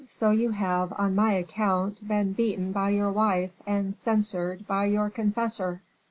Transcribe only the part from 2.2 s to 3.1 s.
beaten by